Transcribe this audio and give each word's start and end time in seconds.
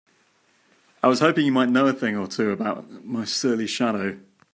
I 1.03 1.07
was 1.07 1.19
hoping 1.19 1.45
you 1.45 1.51
might 1.51 1.69
know 1.69 1.85
a 1.87 1.93
thing 1.93 2.17
or 2.17 2.25
two 2.27 2.49
about 2.51 3.05
my 3.05 3.23
surly 3.23 3.67
shadow? 3.67 4.19